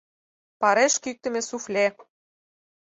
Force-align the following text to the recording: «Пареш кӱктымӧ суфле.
«Пареш 0.61 0.93
кӱктымӧ 1.03 1.41
суфле. 1.49 1.85